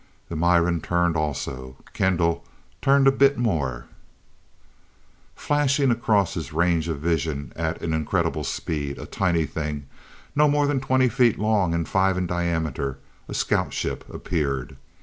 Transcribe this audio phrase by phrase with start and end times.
[0.29, 1.75] The Miran turned also.
[1.93, 2.43] Kendall
[2.81, 3.85] turned a bit more
[5.35, 9.85] Flashing across his range of vision at an incredible speed, a tiny thing,
[10.35, 14.75] no more than twenty feet long and five in diameter, a scout ship appeared.